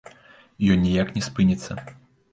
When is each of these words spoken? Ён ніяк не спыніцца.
Ён 0.75 0.79
ніяк 0.87 1.13
не 1.19 1.23
спыніцца. 1.29 1.71